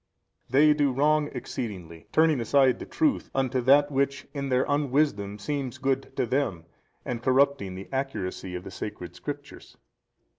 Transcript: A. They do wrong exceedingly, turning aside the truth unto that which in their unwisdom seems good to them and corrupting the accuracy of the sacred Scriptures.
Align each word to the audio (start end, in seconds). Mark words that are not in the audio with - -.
A. 0.49 0.53
They 0.53 0.73
do 0.73 0.91
wrong 0.91 1.29
exceedingly, 1.31 2.07
turning 2.11 2.41
aside 2.41 2.79
the 2.79 2.87
truth 2.87 3.29
unto 3.35 3.61
that 3.61 3.91
which 3.91 4.25
in 4.33 4.49
their 4.49 4.65
unwisdom 4.67 5.37
seems 5.37 5.77
good 5.77 6.15
to 6.15 6.25
them 6.25 6.65
and 7.05 7.21
corrupting 7.21 7.75
the 7.75 7.87
accuracy 7.91 8.55
of 8.55 8.63
the 8.63 8.71
sacred 8.71 9.15
Scriptures. 9.15 9.77